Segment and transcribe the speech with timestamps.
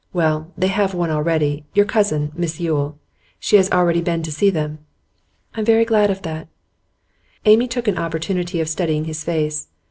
[0.13, 2.97] Well, they have one already your cousin, Miss Yule.
[3.37, 4.79] She has already been to see them.'
[5.53, 6.47] 'I'm very glad of that.'
[7.45, 9.67] Amy took an opportunity of studying his face.